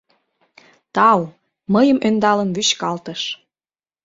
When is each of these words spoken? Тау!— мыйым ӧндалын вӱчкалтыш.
Тау!— 0.95 1.21
мыйым 1.73 1.97
ӧндалын 2.07 2.49
вӱчкалтыш. 2.55 3.21